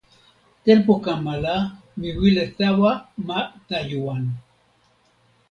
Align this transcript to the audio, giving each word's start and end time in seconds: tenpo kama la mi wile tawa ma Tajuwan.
tenpo 0.63 0.93
kama 1.03 1.33
la 1.43 1.55
mi 1.99 2.09
wile 2.19 2.45
tawa 2.57 2.91
ma 3.27 3.39
Tajuwan. 3.67 4.23